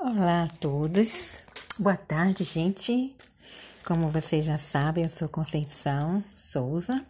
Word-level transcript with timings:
Olá 0.00 0.44
a 0.44 0.48
todos, 0.48 1.42
boa 1.76 1.96
tarde, 1.96 2.44
gente. 2.44 3.16
Como 3.84 4.08
vocês 4.12 4.44
já 4.44 4.56
sabem, 4.56 5.02
eu 5.02 5.10
sou 5.10 5.28
Conceição 5.28 6.22
Souza. 6.36 7.02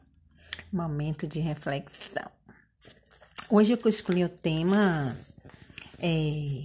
Momento 0.73 1.27
de 1.27 1.39
reflexão. 1.39 2.31
Hoje 3.51 3.75
eu 3.75 3.91
escolhi 3.91 4.25
o 4.25 4.29
tema 4.31 5.15
é, 5.99 6.63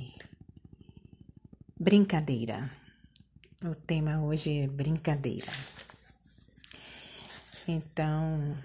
brincadeira. 1.77 2.71
O 3.61 3.75
tema 3.75 4.23
hoje 4.23 4.59
é 4.59 4.67
brincadeira. 4.67 5.51
Então, 7.67 8.57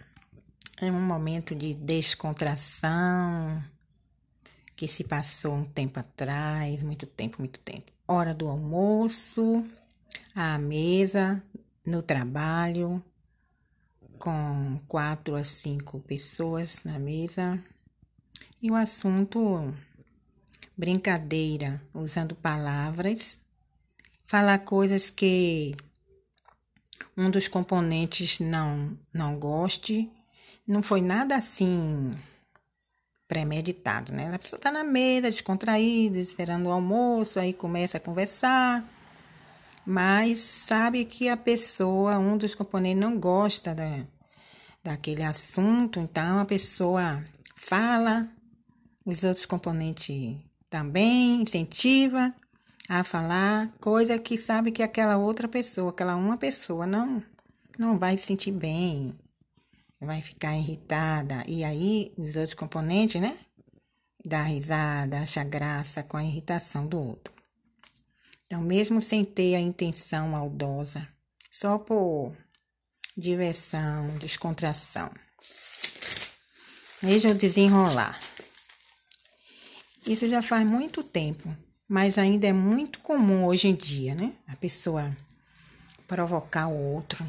é 0.81 0.93
um 0.93 1.01
momento 1.01 1.57
de 1.57 1.75
descontração 1.75 3.61
que 4.79 4.87
se 4.87 5.03
passou 5.03 5.55
um 5.55 5.65
tempo 5.65 5.99
atrás, 5.99 6.85
muito 6.85 7.05
tempo, 7.05 7.39
muito 7.41 7.59
tempo. 7.59 7.91
Hora 8.07 8.33
do 8.33 8.47
almoço, 8.47 9.67
à 10.33 10.57
mesa, 10.57 11.43
no 11.85 12.01
trabalho, 12.01 13.03
com 14.21 14.81
quatro 14.87 15.35
a 15.35 15.43
cinco 15.43 15.99
pessoas 15.99 16.85
na 16.85 16.97
mesa. 16.97 17.61
E 18.63 18.71
o 18.71 18.77
assunto 18.77 19.75
brincadeira, 20.77 21.83
usando 21.93 22.37
palavras, 22.37 23.37
falar 24.29 24.61
coisas 24.61 25.11
que 25.11 25.75
um 27.17 27.29
dos 27.33 27.49
componentes 27.49 28.39
não 28.39 28.97
não 29.13 29.37
goste. 29.41 30.09
Não 30.65 30.85
foi 30.85 31.01
nada 31.01 31.35
assim 31.35 32.17
premeditado, 33.29 34.11
né? 34.11 34.35
A 34.35 34.39
pessoa 34.39 34.59
tá 34.59 34.73
na 34.73 34.83
mesa, 34.83 35.31
descontraída, 35.31 36.19
esperando 36.19 36.67
o 36.67 36.73
almoço, 36.73 37.39
aí 37.39 37.53
começa 37.53 37.99
a 37.99 38.01
conversar, 38.01 38.83
mas 39.85 40.39
sabe 40.41 41.05
que 41.05 41.29
a 41.29 41.37
pessoa, 41.37 42.19
um 42.19 42.39
dos 42.39 42.55
componentes, 42.55 43.03
não 43.03 43.21
gosta 43.21 43.75
da, 43.75 44.01
daquele 44.83 45.23
assunto, 45.23 46.01
então 46.01 46.41
a 46.41 46.45
pessoa 46.47 47.23
fala, 47.55 48.27
os 49.05 49.23
outros 49.23 49.45
componentes 49.45 50.35
também 50.71 51.43
incentiva 51.43 52.35
a 52.89 53.05
falar, 53.05 53.71
coisa 53.79 54.19
que 54.19 54.39
sabe 54.39 54.73
que 54.73 54.83
aquela 54.83 55.19
outra 55.19 55.47
pessoa, 55.47 55.91
aquela 55.91 56.17
uma 56.17 56.39
pessoa 56.39 56.87
não 56.87 57.23
não 57.79 57.97
vai 57.97 58.19
se 58.19 58.27
sentir 58.27 58.51
bem, 58.51 59.13
vai 60.01 60.23
ficar 60.23 60.57
irritada. 60.57 61.43
E 61.47 61.65
aí, 61.65 62.13
os 62.17 62.37
outros 62.37 62.55
componentes, 62.55 63.21
né? 63.21 63.39
Dá 64.25 64.43
risada, 64.43 65.21
acha 65.21 65.43
graça 65.45 66.03
com 66.03 66.17
a 66.17 66.25
irritação 66.25 66.87
do 66.87 66.99
outro. 66.99 67.33
Então, 68.47 68.61
mesmo 68.61 69.01
sem 69.01 69.25
ter 69.25 69.55
a 69.55 69.61
intenção 69.61 70.29
maldosa, 70.29 71.07
só 71.51 71.79
por 71.79 72.35
diversão, 73.17 74.17
descontração. 74.19 75.11
Veja 77.03 77.31
o 77.31 77.35
desenrolar. 77.35 78.19
Isso 80.07 80.27
já 80.27 80.41
faz 80.41 80.67
muito 80.67 81.03
tempo, 81.03 81.55
mas 81.87 82.17
ainda 82.17 82.47
é 82.47 82.53
muito 82.53 83.01
comum 83.01 83.45
hoje 83.45 83.69
em 83.69 83.75
dia, 83.75 84.15
né? 84.15 84.33
A 84.47 84.57
pessoa 84.57 85.15
provocar 86.07 86.69
o 86.69 86.95
outro 86.95 87.25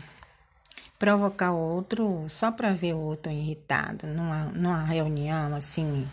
provocar 1.00 1.54
o 1.54 1.58
outro 1.58 2.26
só 2.30 2.52
para 2.52 2.74
ver 2.74 2.94
o 2.94 3.00
outro 3.00 3.32
irritado, 3.32 4.06
numa, 4.06 4.46
numa 4.48 4.84
reunião 4.84 5.56
assim, 5.56 6.06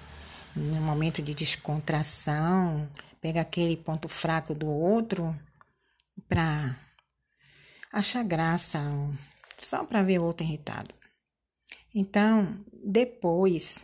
num 0.55 0.81
momento 0.81 1.21
de 1.21 1.35
descontração, 1.35 2.89
pegar 3.21 3.41
aquele 3.41 3.77
ponto 3.77 4.09
fraco 4.09 4.55
do 4.55 4.69
outro 4.69 5.37
para 6.29 6.79
achar 7.93 8.23
graça, 8.23 8.81
só 9.59 9.85
para 9.85 10.05
ver 10.05 10.21
o 10.21 10.25
outro 10.25 10.47
irritado. 10.47 10.95
Então, 11.93 12.65
depois 12.73 13.83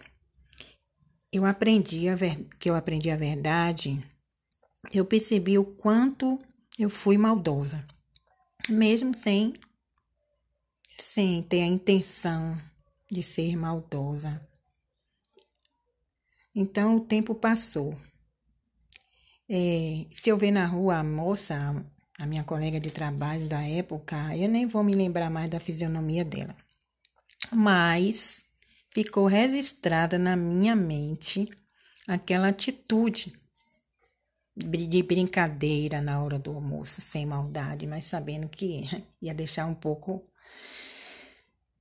eu 1.32 1.44
aprendi 1.44 2.08
a 2.08 2.14
ver, 2.14 2.46
que 2.60 2.70
eu 2.70 2.76
aprendi 2.76 3.10
a 3.10 3.16
verdade, 3.16 4.00
eu 4.92 5.04
percebi 5.04 5.58
o 5.58 5.64
quanto 5.64 6.38
eu 6.78 6.88
fui 6.88 7.19
maldosa, 7.19 7.84
mesmo 8.69 9.12
sem 9.14 9.52
sem 11.02 11.42
ter 11.42 11.62
a 11.62 11.66
intenção 11.66 12.56
de 13.10 13.22
ser 13.22 13.56
maldosa. 13.56 14.40
Então 16.54 16.96
o 16.96 17.00
tempo 17.00 17.34
passou. 17.34 17.98
É, 19.48 20.06
se 20.10 20.30
eu 20.30 20.38
ver 20.38 20.52
na 20.52 20.64
rua 20.64 20.98
a 20.98 21.04
moça, 21.04 21.84
a 22.18 22.26
minha 22.26 22.44
colega 22.44 22.78
de 22.78 22.90
trabalho 22.90 23.46
da 23.48 23.62
época, 23.62 24.34
eu 24.36 24.48
nem 24.48 24.66
vou 24.66 24.82
me 24.82 24.94
lembrar 24.94 25.28
mais 25.28 25.50
da 25.50 25.60
fisionomia 25.60 26.24
dela. 26.24 26.56
Mas 27.52 28.44
ficou 28.90 29.26
registrada 29.26 30.19
na 30.19 30.36
minha 30.36 30.76
mente 30.76 31.50
aquela 32.06 32.48
atitude 32.48 33.32
de 34.56 35.02
brincadeira 35.02 36.00
na 36.00 36.22
hora 36.22 36.38
do 36.38 36.52
almoço, 36.52 37.00
sem 37.00 37.26
maldade, 37.26 37.86
mas 37.86 38.04
sabendo 38.04 38.48
que 38.48 38.82
ia 39.20 39.34
deixar 39.34 39.66
um 39.66 39.74
pouco 39.74 40.26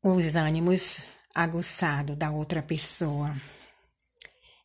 os 0.04 0.36
ânimos 0.36 1.18
aguçados 1.34 2.18
da 2.18 2.32
outra 2.32 2.62
pessoa. 2.62 3.36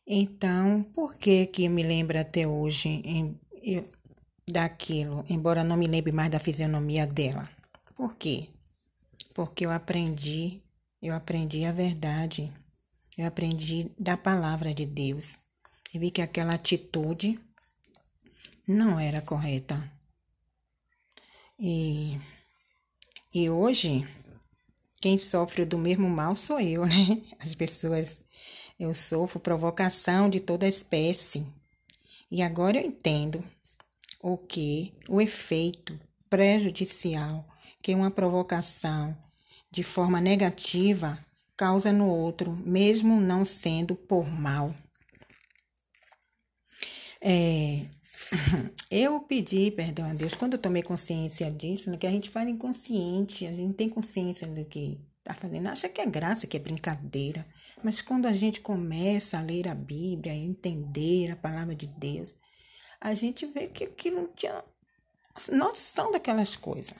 Então, 0.05 0.83
por 0.95 1.15
que 1.15 1.45
que 1.47 1.67
me 1.69 1.83
lembra 1.83 2.21
até 2.21 2.47
hoje 2.47 3.01
em, 3.03 3.39
eu, 3.61 3.87
daquilo, 4.47 5.25
embora 5.29 5.63
não 5.63 5.77
me 5.77 5.87
lembre 5.87 6.11
mais 6.11 6.31
da 6.31 6.39
fisionomia 6.39 7.05
dela? 7.05 7.47
Por 7.95 8.15
quê? 8.15 8.49
Porque 9.33 9.65
eu 9.65 9.71
aprendi, 9.71 10.61
eu 11.01 11.13
aprendi 11.13 11.65
a 11.65 11.71
verdade, 11.71 12.51
eu 13.17 13.27
aprendi 13.27 13.91
da 13.99 14.15
palavra 14.15 14.73
de 14.73 14.85
Deus. 14.85 15.39
E 15.93 15.99
vi 15.99 16.11
que 16.11 16.21
aquela 16.21 16.53
atitude 16.53 17.39
não 18.67 18.99
era 18.99 19.21
correta. 19.21 19.91
E, 21.59 22.17
e 23.33 23.49
hoje 23.49 24.05
quem 24.99 25.17
sofre 25.17 25.65
do 25.65 25.77
mesmo 25.77 26.09
mal 26.09 26.35
sou 26.35 26.59
eu, 26.59 26.85
né? 26.85 27.21
As 27.39 27.53
pessoas, 27.53 28.19
eu 28.79 28.93
sofro 28.93 29.39
provocação 29.39 30.29
de 30.29 30.39
toda 30.39 30.67
espécie. 30.67 31.45
E 32.29 32.41
agora 32.41 32.77
eu 32.77 32.85
entendo 32.85 33.43
o 34.21 34.37
que 34.37 34.93
o 35.07 35.21
efeito 35.21 35.99
prejudicial 36.29 37.47
que 37.81 37.93
uma 37.95 38.11
provocação 38.11 39.17
de 39.71 39.83
forma 39.83 40.19
negativa 40.19 41.17
causa 41.55 41.91
no 41.91 42.07
outro, 42.07 42.51
mesmo 42.51 43.19
não 43.19 43.45
sendo 43.45 43.95
por 43.95 44.27
mal. 44.27 44.75
É, 47.21 47.85
eu 48.91 49.19
pedi 49.21 49.71
perdão 49.71 50.05
a 50.05 50.13
Deus 50.13 50.33
quando 50.33 50.53
eu 50.53 50.59
tomei 50.59 50.83
consciência 50.83 51.49
disso, 51.51 51.89
né, 51.89 51.97
que 51.97 52.07
a 52.07 52.11
gente 52.11 52.29
faz 52.29 52.47
inconsciente, 52.47 53.45
a 53.45 53.53
gente 53.53 53.75
tem 53.75 53.89
consciência 53.89 54.47
do 54.47 54.65
que 54.65 54.99
está 55.19 55.33
fazendo, 55.33 55.67
acha 55.67 55.89
que 55.89 55.99
é 55.99 56.05
graça, 56.05 56.47
que 56.47 56.57
é 56.57 56.59
brincadeira. 56.59 57.45
Mas 57.83 58.01
quando 58.01 58.25
a 58.25 58.33
gente 58.33 58.61
começa 58.61 59.37
a 59.37 59.41
ler 59.41 59.67
a 59.67 59.75
Bíblia, 59.75 60.33
a 60.33 60.35
entender 60.35 61.31
a 61.31 61.35
palavra 61.35 61.75
de 61.75 61.87
Deus, 61.87 62.33
a 62.99 63.13
gente 63.13 63.45
vê 63.45 63.67
que 63.67 63.83
aquilo 63.83 64.21
não 64.21 64.27
tinha 64.33 64.63
noção 65.51 66.11
daquelas 66.11 66.55
coisas. 66.55 66.95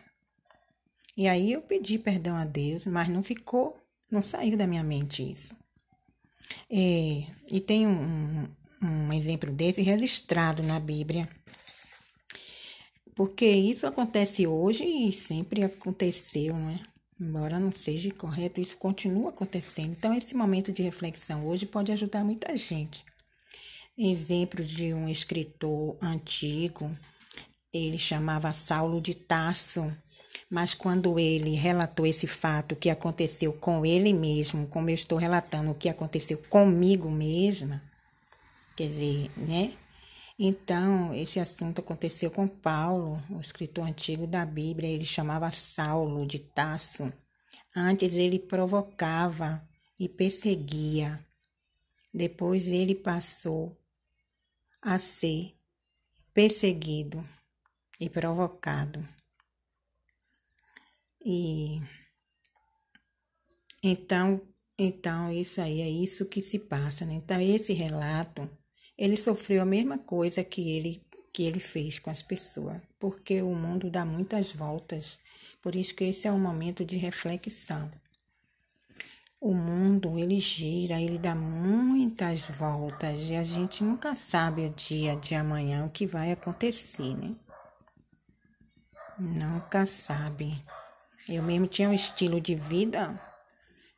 E 1.15 1.27
aí 1.27 1.53
eu 1.53 1.61
pedi 1.61 1.97
perdão 1.97 2.35
a 2.35 2.45
Deus, 2.45 2.85
mas 2.85 3.07
não 3.07 3.23
ficou, 3.23 3.75
não 4.11 4.21
saiu 4.21 4.55
da 4.55 4.67
minha 4.67 4.83
mente 4.83 5.27
isso. 5.29 5.55
É, 6.69 7.27
e 7.49 7.59
tem 7.59 7.87
um, 7.87 8.47
um 8.81 9.11
exemplo 9.13 9.51
desse 9.51 9.81
registrado 9.81 10.61
na 10.63 10.79
Bíblia. 10.79 11.27
Porque 13.15 13.47
isso 13.47 13.87
acontece 13.87 14.45
hoje 14.45 14.83
e 14.83 15.11
sempre 15.11 15.63
aconteceu, 15.63 16.53
não 16.53 16.69
é? 16.69 16.79
Embora 17.19 17.59
não 17.59 17.71
seja 17.71 18.11
correto, 18.11 18.61
isso 18.61 18.77
continua 18.77 19.29
acontecendo. 19.29 19.89
Então, 19.89 20.13
esse 20.13 20.35
momento 20.35 20.71
de 20.71 20.83
reflexão 20.83 21.47
hoje 21.47 21.65
pode 21.65 21.91
ajudar 21.91 22.23
muita 22.23 22.55
gente. 22.55 23.03
Exemplo 23.97 24.63
de 24.63 24.93
um 24.93 25.09
escritor 25.09 25.97
antigo, 25.99 26.91
ele 27.73 27.97
chamava 27.97 28.53
Saulo 28.53 29.01
de 29.01 29.15
Tasso, 29.15 29.91
mas 30.47 30.75
quando 30.75 31.17
ele 31.17 31.55
relatou 31.55 32.05
esse 32.05 32.27
fato 32.27 32.75
que 32.75 32.91
aconteceu 32.91 33.51
com 33.51 33.83
ele 33.83 34.13
mesmo, 34.13 34.67
como 34.67 34.91
eu 34.91 34.93
estou 34.93 35.17
relatando 35.17 35.71
o 35.71 35.75
que 35.75 35.89
aconteceu 35.89 36.37
comigo 36.49 37.09
mesma, 37.09 37.81
Quer 38.77 38.89
dizer, 38.89 39.31
né? 39.35 39.75
Então, 40.37 41.11
esse 41.15 41.39
assunto 41.39 41.81
aconteceu 41.81 42.29
com 42.29 42.47
Paulo, 42.47 43.19
o 43.31 43.41
escritor 43.41 43.87
antigo 43.87 44.27
da 44.27 44.45
Bíblia, 44.45 44.87
ele 44.87 45.03
chamava 45.03 45.49
Saulo 45.49 46.27
de 46.27 46.37
Tasso. 46.37 47.11
Antes 47.75 48.13
ele 48.13 48.37
provocava 48.37 49.67
e 49.99 50.07
perseguia. 50.07 51.23
Depois 52.13 52.67
ele 52.67 52.93
passou 52.93 53.75
a 54.79 54.99
ser 54.99 55.57
perseguido 56.31 57.27
e 57.99 58.07
provocado. 58.07 59.03
E 61.25 61.81
então, 63.81 64.39
então 64.77 65.31
isso 65.31 65.59
aí 65.59 65.81
é 65.81 65.89
isso 65.89 66.27
que 66.27 66.41
se 66.41 66.59
passa, 66.59 67.05
né? 67.07 67.15
Então 67.15 67.41
esse 67.41 67.73
relato, 67.73 68.47
ele 68.97 69.15
sofreu 69.15 69.61
a 69.61 69.65
mesma 69.65 69.97
coisa 69.97 70.43
que 70.43 70.71
ele 70.71 71.01
que 71.37 71.43
ele 71.43 71.59
fez 71.59 71.99
com 71.99 72.09
as 72.09 72.23
pessoas, 72.23 72.81
porque 72.97 73.43
o 73.43 73.53
mundo 73.53 73.91
dá 73.91 74.03
muitas 74.03 74.51
voltas. 74.51 75.19
Por 75.61 75.75
isso 75.75 75.93
que 75.93 76.05
esse 76.05 76.27
é 76.27 76.31
um 76.31 76.39
momento 76.39 76.83
de 76.83 76.97
reflexão. 76.97 77.91
O 79.39 79.53
mundo, 79.53 80.17
ele 80.17 80.39
gira, 80.39 80.99
ele 80.99 81.19
dá 81.19 81.35
muitas 81.35 82.41
voltas 82.45 83.29
e 83.29 83.35
a 83.35 83.43
gente 83.43 83.83
nunca 83.83 84.15
sabe 84.15 84.65
o 84.65 84.73
dia 84.73 85.15
de 85.15 85.35
amanhã 85.35 85.85
o 85.85 85.91
que 85.91 86.07
vai 86.07 86.31
acontecer, 86.31 87.15
né? 87.15 87.35
Nunca 89.19 89.85
sabe. 89.85 90.59
Eu 91.29 91.43
mesmo 91.43 91.67
tinha 91.67 91.89
um 91.89 91.93
estilo 91.93 92.41
de 92.41 92.55
vida, 92.55 93.13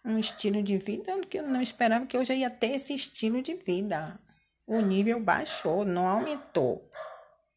um 0.04 0.20
estilo 0.20 0.62
de 0.62 0.78
vida 0.78 1.22
que 1.22 1.40
eu 1.40 1.48
não 1.48 1.62
esperava 1.62 2.06
que 2.06 2.18
eu 2.18 2.26
já 2.26 2.34
ia 2.34 2.50
ter 2.50 2.72
esse 2.72 2.94
estilo 2.94 3.42
de 3.42 3.54
vida. 3.54 4.20
O 4.70 4.82
nível 4.82 5.20
baixou, 5.20 5.84
não 5.84 6.08
aumentou 6.08 6.88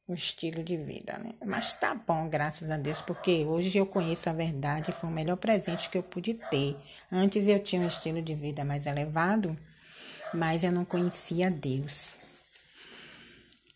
o 0.08 0.14
estilo 0.14 0.64
de 0.64 0.78
vida, 0.78 1.18
né? 1.18 1.34
Mas 1.44 1.74
tá 1.74 1.94
bom, 1.94 2.26
graças 2.26 2.70
a 2.70 2.78
Deus, 2.78 3.02
porque 3.02 3.44
hoje 3.44 3.76
eu 3.76 3.84
conheço 3.84 4.30
a 4.30 4.32
verdade, 4.32 4.92
foi 4.92 5.10
o 5.10 5.12
melhor 5.12 5.36
presente 5.36 5.90
que 5.90 5.98
eu 5.98 6.02
pude 6.02 6.32
ter. 6.50 6.74
Antes 7.12 7.46
eu 7.46 7.62
tinha 7.62 7.82
um 7.82 7.86
estilo 7.86 8.22
de 8.22 8.34
vida 8.34 8.64
mais 8.64 8.86
elevado, 8.86 9.54
mas 10.32 10.64
eu 10.64 10.72
não 10.72 10.86
conhecia 10.86 11.50
Deus. 11.50 12.16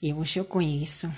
E 0.01 0.15
hoje 0.15 0.39
eu 0.39 0.45
conheço. 0.47 1.13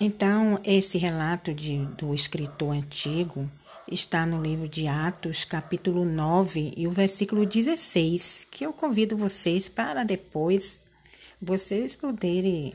Então, 0.00 0.58
esse 0.64 0.96
relato 0.96 1.52
de, 1.52 1.84
do 1.98 2.14
escritor 2.14 2.74
antigo 2.74 3.50
está 3.86 4.24
no 4.24 4.42
livro 4.42 4.66
de 4.66 4.88
Atos, 4.88 5.44
capítulo 5.44 6.06
9 6.06 6.72
e 6.74 6.88
o 6.88 6.90
versículo 6.90 7.44
16, 7.44 8.46
que 8.50 8.64
eu 8.64 8.72
convido 8.72 9.14
vocês 9.14 9.68
para 9.68 10.04
depois 10.04 10.83
vocês 11.44 11.94
poderem 11.94 12.72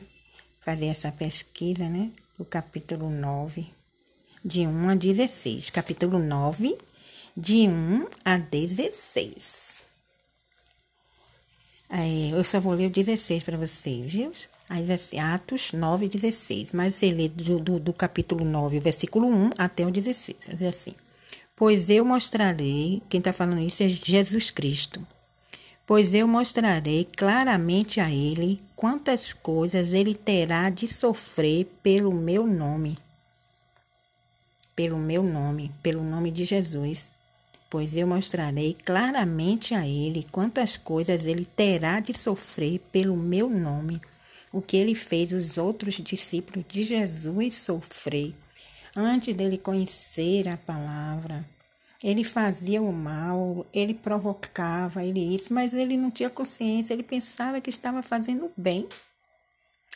fazer 0.60 0.86
essa 0.86 1.10
pesquisa, 1.10 1.88
né? 1.88 2.10
O 2.38 2.44
capítulo 2.44 3.10
9, 3.10 3.66
de 4.44 4.66
1 4.66 4.88
a 4.90 4.94
16. 4.94 5.70
Capítulo 5.70 6.18
9, 6.18 6.78
de 7.36 7.68
1 7.68 8.06
a 8.24 8.38
16. 8.38 9.84
Aí, 11.88 12.30
eu 12.30 12.44
só 12.44 12.60
vou 12.60 12.72
ler 12.72 12.86
o 12.86 12.90
16 12.90 13.42
para 13.42 13.56
vocês, 13.56 14.12
viu? 14.12 14.32
Aí 14.68 14.86
Atos 15.18 15.72
9, 15.72 16.08
16. 16.08 16.72
Mas 16.72 16.94
você 16.94 17.10
lê 17.10 17.28
do, 17.28 17.58
do, 17.58 17.80
do 17.80 17.92
capítulo 17.92 18.44
9, 18.44 18.78
versículo 18.78 19.26
1 19.26 19.50
até 19.58 19.84
o 19.84 19.90
16. 19.90 20.46
Vai 20.46 20.54
dizer 20.54 20.68
assim: 20.68 20.92
Pois 21.56 21.90
eu 21.90 22.04
mostrarei, 22.04 23.02
quem 23.08 23.18
está 23.18 23.32
falando 23.32 23.60
isso 23.60 23.82
é 23.82 23.88
Jesus 23.88 24.52
Cristo 24.52 25.04
pois 25.90 26.14
eu 26.14 26.28
mostrarei 26.28 27.04
claramente 27.04 27.98
a 27.98 28.08
ele 28.08 28.62
quantas 28.76 29.32
coisas 29.32 29.92
ele 29.92 30.14
terá 30.14 30.70
de 30.70 30.86
sofrer 30.86 31.64
pelo 31.82 32.14
meu 32.14 32.46
nome. 32.46 32.96
Pelo 34.76 34.96
meu 34.96 35.24
nome, 35.24 35.72
pelo 35.82 36.04
nome 36.04 36.30
de 36.30 36.44
Jesus. 36.44 37.10
Pois 37.68 37.96
eu 37.96 38.06
mostrarei 38.06 38.72
claramente 38.72 39.74
a 39.74 39.84
ele 39.84 40.24
quantas 40.30 40.76
coisas 40.76 41.26
ele 41.26 41.44
terá 41.44 41.98
de 41.98 42.16
sofrer 42.16 42.78
pelo 42.92 43.16
meu 43.16 43.50
nome. 43.50 44.00
O 44.52 44.62
que 44.62 44.76
ele 44.76 44.94
fez 44.94 45.32
os 45.32 45.58
outros 45.58 45.96
discípulos 45.96 46.64
de 46.68 46.84
Jesus 46.84 47.56
sofrer 47.58 48.32
antes 48.94 49.34
dele 49.34 49.58
conhecer 49.58 50.46
a 50.46 50.56
palavra 50.56 51.44
ele 52.02 52.24
fazia 52.24 52.80
o 52.80 52.92
mal, 52.92 53.66
ele 53.72 53.92
provocava, 53.94 55.04
ele 55.04 55.34
isso, 55.34 55.52
mas 55.52 55.74
ele 55.74 55.96
não 55.96 56.10
tinha 56.10 56.30
consciência, 56.30 56.94
ele 56.94 57.02
pensava 57.02 57.60
que 57.60 57.68
estava 57.68 58.02
fazendo 58.02 58.50
bem. 58.56 58.88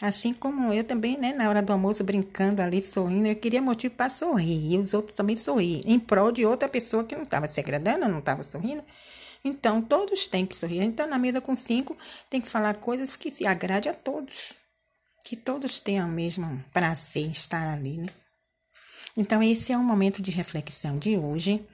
Assim 0.02 0.34
como 0.34 0.72
eu 0.72 0.84
também, 0.84 1.16
né, 1.16 1.32
na 1.32 1.48
hora 1.48 1.62
do 1.62 1.72
almoço, 1.72 2.04
brincando 2.04 2.60
ali, 2.60 2.82
sorrindo, 2.82 3.28
eu 3.28 3.36
queria 3.36 3.62
motivo 3.62 3.94
para 3.94 4.10
sorrir, 4.10 4.72
e 4.74 4.78
os 4.78 4.92
outros 4.92 5.16
também 5.16 5.36
sorrir, 5.36 5.82
em 5.86 5.98
prol 5.98 6.30
de 6.30 6.44
outra 6.44 6.68
pessoa 6.68 7.04
que 7.04 7.14
não 7.14 7.22
estava 7.22 7.46
se 7.46 7.60
agradando, 7.60 8.08
não 8.08 8.18
estava 8.18 8.42
sorrindo. 8.42 8.84
Então, 9.44 9.82
todos 9.82 10.26
têm 10.26 10.46
que 10.46 10.56
sorrir. 10.56 10.82
Então, 10.82 11.06
na 11.06 11.18
mesa 11.18 11.40
com 11.40 11.54
cinco, 11.54 11.96
tem 12.30 12.40
que 12.40 12.48
falar 12.48 12.76
coisas 12.76 13.14
que 13.14 13.30
se 13.30 13.46
agrade 13.46 13.88
a 13.90 13.94
todos. 13.94 14.54
Que 15.22 15.36
todos 15.36 15.78
tenham 15.80 16.08
o 16.08 16.12
mesmo 16.12 16.64
prazer 16.72 17.24
em 17.24 17.30
estar 17.30 17.72
ali, 17.72 17.98
né? 17.98 18.08
Então, 19.16 19.42
esse 19.42 19.72
é 19.72 19.78
o 19.78 19.82
momento 19.82 20.20
de 20.20 20.30
reflexão 20.30 20.98
de 20.98 21.16
hoje. 21.16 21.64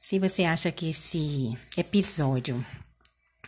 Se 0.00 0.18
você 0.18 0.44
acha 0.44 0.70
que 0.70 0.90
esse 0.90 1.56
episódio 1.76 2.64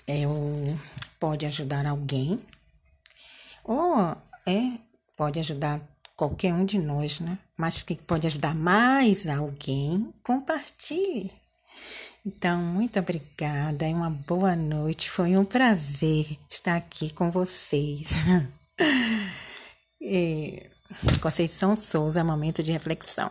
é 0.07 0.27
o, 0.27 0.79
pode 1.21 1.47
ajudar 1.47 1.87
alguém, 1.87 2.41
ou 3.63 4.17
é, 4.47 4.73
pode 5.17 5.39
ajudar 5.39 5.81
qualquer 6.17 6.53
um 6.53 6.65
de 6.65 6.79
nós, 6.79 7.21
né? 7.21 7.39
Mas 7.57 7.83
que 7.83 7.95
pode 7.95 8.27
ajudar 8.27 8.55
mais 8.55 9.29
alguém, 9.29 10.13
compartilhe. 10.23 11.31
Então, 12.25 12.61
muito 12.61 12.99
obrigada 12.99 13.87
e 13.87 13.95
uma 13.95 14.11
boa 14.11 14.57
noite. 14.57 15.09
Foi 15.09 15.37
um 15.37 15.45
prazer 15.45 16.37
estar 16.51 16.75
aqui 16.75 17.13
com 17.13 17.31
vocês. 17.31 18.15
e... 20.01 20.76
Conceição 21.21 21.77
Souza, 21.77 22.23
momento 22.23 22.63
de 22.63 22.73
reflexão. 22.73 23.31